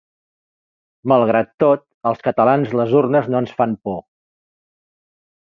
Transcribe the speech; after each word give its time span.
Malgrat 1.13 1.51
tot, 1.65 1.83
als 2.11 2.25
catalans 2.29 2.73
les 2.81 2.97
urnes 3.03 3.31
no 3.35 3.41
ens 3.45 3.55
fan 3.61 3.79
por. 3.89 3.99